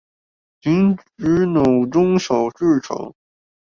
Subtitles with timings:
[0.61, 3.13] 停止腦中小劇場